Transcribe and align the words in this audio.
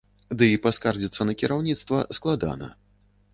Дый 0.37 0.53
паскардзіцца 0.63 1.27
на 1.29 1.35
кіраўніцтва 1.41 2.01
складана. 2.19 2.73